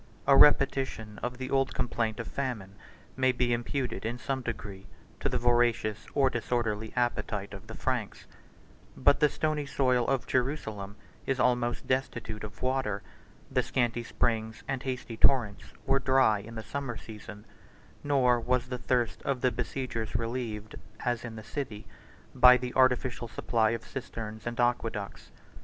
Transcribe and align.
A 0.25 0.35
repetition 0.35 1.19
of 1.21 1.37
the 1.37 1.51
old 1.51 1.75
complaint 1.75 2.19
of 2.19 2.27
famine 2.27 2.73
may 3.15 3.31
be 3.31 3.53
imputed 3.53 4.03
in 4.03 4.17
some 4.17 4.41
degree 4.41 4.87
to 5.19 5.29
the 5.29 5.37
voracious 5.37 6.07
or 6.15 6.27
disorderly 6.27 6.91
appetite 6.95 7.53
of 7.53 7.67
the 7.67 7.75
Franks; 7.75 8.25
but 8.97 9.19
the 9.19 9.29
stony 9.29 9.67
soil 9.67 10.07
of 10.07 10.25
Jerusalem 10.25 10.95
is 11.27 11.39
almost 11.39 11.85
destitute 11.85 12.43
of 12.43 12.63
water; 12.63 13.03
the 13.51 13.61
scanty 13.61 14.01
springs 14.03 14.63
and 14.67 14.81
hasty 14.81 15.17
torrents 15.17 15.65
were 15.85 15.99
dry 15.99 16.39
in 16.39 16.55
the 16.55 16.63
summer 16.63 16.97
season; 16.97 17.45
nor 18.03 18.39
was 18.39 18.69
the 18.69 18.79
thirst 18.79 19.21
of 19.21 19.41
the 19.41 19.51
besiegers 19.51 20.15
relieved, 20.15 20.73
as 21.01 21.23
in 21.23 21.35
the 21.35 21.43
city, 21.43 21.85
by 22.33 22.57
the 22.57 22.73
artificial 22.73 23.27
supply 23.27 23.69
of 23.69 23.85
cisterns 23.85 24.47
and 24.47 24.59
aqueducts. 24.59 25.29